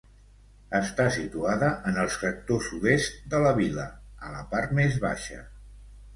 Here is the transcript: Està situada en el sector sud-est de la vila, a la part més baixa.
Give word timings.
Està 0.77 1.03
situada 1.17 1.69
en 1.91 1.99
el 2.05 2.09
sector 2.15 2.65
sud-est 2.69 3.21
de 3.35 3.43
la 3.45 3.53
vila, 3.61 3.87
a 4.31 4.35
la 4.39 4.43
part 4.57 4.75
més 4.81 4.99
baixa. 5.07 5.41